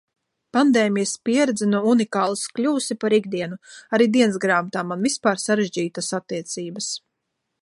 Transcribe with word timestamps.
Pandēmijas 0.55 1.11
pieredze 1.29 1.67
no 1.73 1.81
unikālas 1.91 2.47
kļuvusi 2.59 2.99
par 3.05 3.17
ikdienu. 3.19 3.61
Ar 3.99 4.07
dienasgrāmatām 4.19 4.93
man 4.95 5.09
vispār 5.09 5.45
sarežģītas 5.49 6.15
attiecības. 6.23 6.95